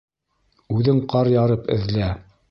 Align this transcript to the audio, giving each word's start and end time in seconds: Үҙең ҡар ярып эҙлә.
Үҙең 0.77 1.01
ҡар 1.13 1.29
ярып 1.33 1.69
эҙлә. 1.77 2.09